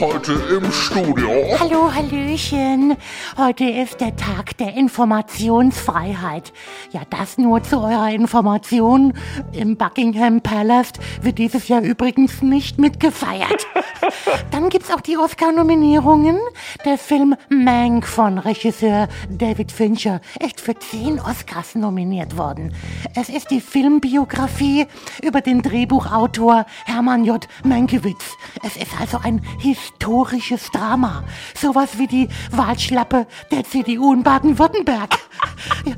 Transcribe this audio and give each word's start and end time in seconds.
Heute 0.00 0.32
im 0.32 0.72
Studio. 0.72 1.30
Hallo, 1.60 1.92
Hallöchen. 1.92 2.96
Heute 3.36 3.64
ist 3.64 4.00
der 4.00 4.16
Tag 4.16 4.56
der 4.56 4.74
Informationsfreiheit. 4.74 6.52
Ja, 6.92 7.02
das 7.10 7.38
nur 7.38 7.62
zu 7.62 7.78
eurer 7.78 8.10
Information. 8.10 9.12
Im 9.52 9.76
Buckingham 9.76 10.40
Palace 10.40 10.92
wird 11.20 11.38
dieses 11.38 11.68
Jahr 11.68 11.82
übrigens 11.82 12.42
nicht 12.42 12.78
mitgefeiert. 12.78 13.66
Dann 14.50 14.70
gibt's 14.70 14.90
auch 14.90 15.00
die 15.00 15.16
Oscar-Nominierungen. 15.16 16.38
Der 16.84 16.98
Film 16.98 17.36
Mank 17.48 18.06
von 18.06 18.38
Regisseur 18.38 19.08
David 19.30 19.70
Fincher 19.70 20.20
echt 20.40 20.60
für 20.60 20.76
zehn 20.76 21.20
Oscars 21.20 21.74
nominiert 21.74 22.36
worden. 22.36 22.74
Es 23.14 23.28
ist 23.28 23.50
die 23.50 23.60
Filmbiografie 23.60 24.86
über 25.22 25.40
den 25.40 25.62
Drehbuchautor 25.62 26.66
Hermann 26.86 27.24
J. 27.24 27.46
Mankiewicz. 27.62 28.36
Es 28.64 28.76
ist 28.76 29.00
also 29.00 29.18
ein 29.22 29.40
historisches 29.82 30.70
Drama. 30.70 31.24
Sowas 31.54 31.98
wie 31.98 32.06
die 32.06 32.28
Wahlschlappe 32.50 33.26
der 33.50 33.64
CDU 33.64 34.12
in 34.12 34.22
Baden-Württemberg. 34.22 35.18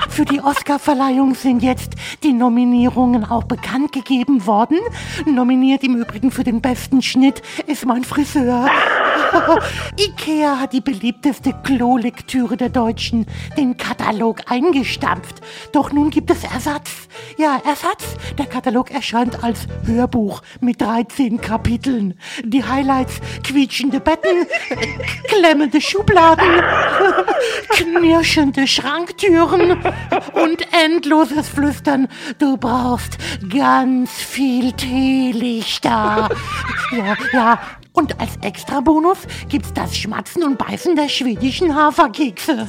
Für 0.08 0.24
die 0.24 0.40
Oscarverleihung 0.40 1.34
sind 1.34 1.62
jetzt 1.62 1.94
die 2.22 2.32
Nominierungen 2.32 3.24
auch 3.24 3.44
bekannt 3.44 3.92
gegeben 3.92 4.46
worden. 4.46 4.78
Nominiert 5.26 5.82
im 5.84 5.96
Übrigen 5.96 6.30
für 6.30 6.44
den 6.44 6.60
besten 6.60 7.02
Schnitt 7.02 7.42
ist 7.66 7.84
mein 7.84 8.04
Friseur. 8.04 8.68
Ikea 9.98 10.60
hat 10.60 10.72
die 10.72 10.80
beliebteste 10.80 11.52
Klolektüre 11.62 12.56
der 12.56 12.68
Deutschen, 12.68 13.26
den 13.56 13.76
Katalog, 13.76 14.50
eingestampft. 14.50 15.40
Doch 15.72 15.92
nun 15.92 16.10
gibt 16.10 16.30
es 16.30 16.44
Ersatz. 16.44 17.08
Ja, 17.36 17.60
Ersatz. 17.64 18.16
Der 18.38 18.46
Katalog 18.46 18.90
erscheint 18.90 19.42
als 19.42 19.66
Hörbuch 19.86 20.42
mit 20.60 20.80
13 20.80 21.40
Kapiteln. 21.40 22.18
Die 22.44 22.64
Highlights 22.64 23.20
quietschende 23.42 24.00
Betten, 24.00 24.46
klemmende 25.28 25.80
Schubladen, 25.80 26.46
knirschende 27.70 28.66
Schranktüren 28.66 29.82
und 30.32 30.66
endloses 30.84 31.48
Flüstern. 31.48 32.08
Du 32.38 32.56
brauchst 32.56 33.18
ganz 33.52 34.10
viel 34.10 34.72
Teelichter. 34.72 36.28
Ja, 36.92 37.16
ja, 37.32 37.58
und 37.92 38.20
als 38.20 38.36
Extrabonus 38.42 39.18
gibt's 39.48 39.72
das 39.72 39.96
Schmatzen 39.96 40.42
und 40.42 40.58
Beißen 40.58 40.96
der 40.96 41.08
schwedischen 41.08 41.74
Haferkekse. 41.74 42.66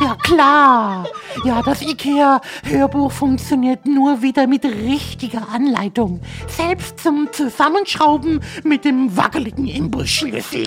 Ja 0.00 0.16
klar. 0.22 1.06
Ja, 1.44 1.62
das 1.62 1.82
IKEA-Hörbuch 1.82 3.12
funktioniert 3.12 3.86
nur 3.86 4.22
wieder 4.22 4.46
mit 4.46 4.64
richtiger 4.64 5.48
Anleitung. 5.50 6.20
Selbst 6.48 7.00
zum 7.00 7.28
Zusammenschrauben 7.32 8.40
mit 8.64 8.84
dem 8.84 9.16
wackeligen 9.16 9.66
Imbusschlüssel. 9.66 10.64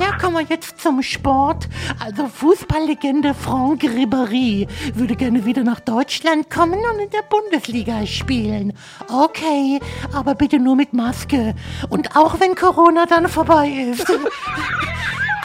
Ja, 0.00 0.16
kommen 0.18 0.36
wir 0.36 0.46
jetzt 0.48 0.80
zum 0.80 1.02
Sport. 1.02 1.68
Also 1.98 2.26
Fußballlegende 2.28 3.34
Franck 3.34 3.82
Ribéry 3.82 4.66
würde 4.94 5.14
gerne 5.14 5.44
wieder 5.44 5.62
nach 5.62 5.80
Deutschland 5.80 6.48
kommen 6.50 6.80
und 6.92 7.00
in 7.00 7.10
der 7.10 7.22
Bundesliga 7.22 8.06
spielen. 8.06 8.72
Okay, 9.08 9.80
aber 10.12 10.34
bitte 10.34 10.58
nur 10.58 10.76
mit 10.76 10.92
Maske. 10.92 11.54
Und 11.90 12.16
auch 12.16 12.40
wenn 12.40 12.54
Corona 12.54 13.06
dann 13.06 13.28
vorbei 13.28 13.68
ist. 13.68 14.06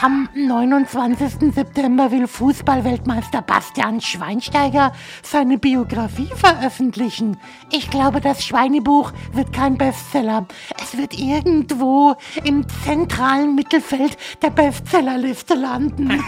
Am 0.02 0.30
29. 0.32 1.52
September 1.52 2.10
will 2.10 2.26
Fußballweltmeister 2.26 3.42
Bastian 3.42 4.00
Schweinsteiger 4.00 4.94
seine 5.22 5.58
Biografie 5.58 6.30
veröffentlichen. 6.34 7.36
Ich 7.70 7.90
glaube, 7.90 8.22
das 8.22 8.42
Schweinebuch 8.42 9.12
wird 9.34 9.52
kein 9.52 9.76
Bestseller. 9.76 10.46
Es 10.82 10.96
wird 10.96 11.18
irgendwo 11.18 12.14
im 12.44 12.64
zentralen 12.82 13.54
Mittelfeld 13.54 14.16
der 14.40 14.48
Bestsellerliste 14.48 15.52
landen. 15.52 16.10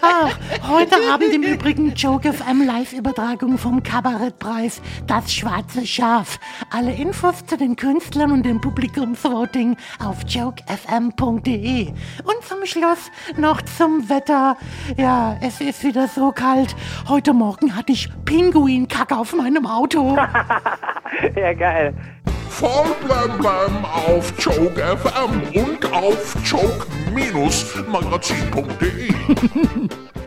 Ach, 0.00 0.38
heute 0.68 0.96
Abend 1.10 1.32
im 1.32 1.42
Übrigen 1.42 1.94
Joke 1.94 2.32
FM 2.32 2.64
Live-Übertragung 2.64 3.58
vom 3.58 3.82
Kabarettpreis 3.82 4.80
Das 5.08 5.34
Schwarze 5.34 5.84
Schaf. 5.84 6.38
Alle 6.70 6.94
Infos 6.94 7.44
zu 7.44 7.56
den 7.56 7.74
Künstlern 7.74 8.30
und 8.30 8.44
dem 8.46 8.60
Publikumsvoting 8.60 9.76
auf 9.98 10.18
jokefm.de. 10.28 11.88
Und 12.22 12.35
zum 12.42 12.66
Schluss 12.66 13.12
noch 13.36 13.62
zum 13.62 14.08
Wetter. 14.08 14.56
Ja, 14.96 15.36
es 15.40 15.60
ist 15.60 15.84
wieder 15.84 16.08
so 16.08 16.32
kalt. 16.32 16.74
Heute 17.08 17.32
Morgen 17.32 17.76
hatte 17.76 17.92
ich 17.92 18.08
Pinguinkacke 18.24 19.16
auf 19.16 19.32
meinem 19.34 19.66
Auto. 19.66 20.16
ja, 21.36 21.52
geil. 21.54 21.94
Voll 22.48 22.96
blem 23.04 23.38
blem 23.38 23.84
auf 23.84 24.32
Joke 24.38 24.80
FM 24.80 25.42
und 25.54 25.92
auf 25.92 26.34
joke-magazin.de. 26.44 29.12